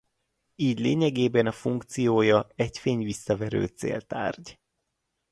[0.55, 4.59] Így lényegében a funkciója egy fényvisszaverő céltárgy.